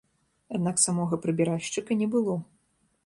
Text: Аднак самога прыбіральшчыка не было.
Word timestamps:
Аднак 0.57 0.79
самога 0.85 1.19
прыбіральшчыка 1.25 1.91
не 2.03 2.07
было. 2.17 2.33